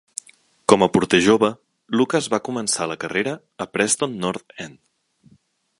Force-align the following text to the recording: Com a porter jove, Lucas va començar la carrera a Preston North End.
Com 0.71 0.85
a 0.85 0.87
porter 0.95 1.19
jove, 1.25 1.49
Lucas 1.99 2.31
va 2.35 2.41
començar 2.49 2.89
la 2.93 2.99
carrera 3.05 3.37
a 3.67 3.73
Preston 3.77 4.21
North 4.25 4.57
End. 4.69 5.37